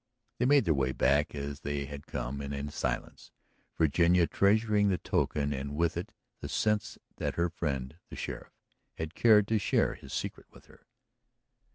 [0.39, 3.29] They made their way back as they had come and in silence,
[3.77, 8.57] Virginia treasuring the token and with it the sense that her friend the sheriff
[8.95, 10.87] had cared to share his secret with her.